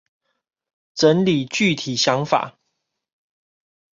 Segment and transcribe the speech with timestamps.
[0.95, 2.57] 整理具體想法